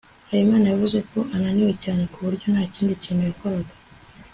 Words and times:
habimana 0.29 0.65
yavuze 0.71 0.97
ko 1.11 1.19
ananiwe 1.35 1.73
cyane 1.83 2.03
ku 2.11 2.17
buryo 2.25 2.47
nta 2.53 2.63
kindi 2.73 3.01
kintu 3.03 3.21
yakoraga 3.29 3.73